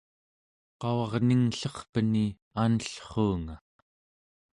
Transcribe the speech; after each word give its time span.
qavarningllerpeni 0.81 2.25
anellruunga 2.63 3.55